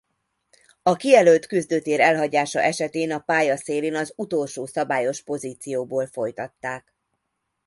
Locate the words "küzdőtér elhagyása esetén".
1.45-3.11